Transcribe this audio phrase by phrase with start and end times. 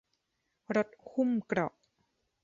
[0.75, 1.73] รถหุ้มเกราะ